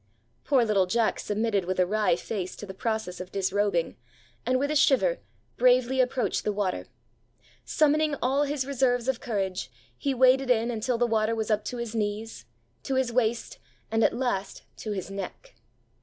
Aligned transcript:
Poor 0.43 0.65
little 0.65 0.87
Jack 0.87 1.19
submitted 1.19 1.65
with 1.65 1.79
a 1.79 1.85
wry 1.85 2.15
face 2.15 2.55
to 2.55 2.65
the 2.65 2.73
process 2.73 3.19
of 3.19 3.31
disrobing, 3.31 3.97
and, 4.47 4.57
with 4.57 4.71
a 4.71 4.75
shiver, 4.75 5.19
bravely 5.57 6.01
approached 6.01 6.43
the 6.43 6.51
water. 6.51 6.87
Summoning 7.65 8.15
all 8.19 8.41
his 8.41 8.65
reserves 8.65 9.07
of 9.07 9.19
courage, 9.19 9.69
he 9.95 10.15
waded 10.15 10.49
in 10.49 10.71
until 10.71 10.97
the 10.97 11.05
water 11.05 11.35
was 11.35 11.51
up 11.51 11.63
to 11.65 11.77
his 11.77 11.93
knees, 11.93 12.45
to 12.81 12.95
his 12.95 13.13
waist, 13.13 13.59
and 13.91 14.03
at 14.03 14.11
last 14.17 14.63
to 14.77 14.91
his 14.91 15.11
neck. 15.11 15.53